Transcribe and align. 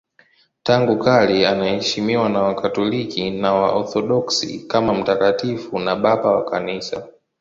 Tangu 0.63 0.99
kale 0.99 1.47
anaheshimiwa 1.47 2.29
na 2.29 2.41
Wakatoliki 2.41 3.31
na 3.31 3.53
Waorthodoksi 3.53 4.59
kama 4.59 4.93
mtakatifu 4.93 5.79
na 5.79 5.95
Baba 5.95 6.31
wa 6.35 6.45
Kanisa. 6.45 7.07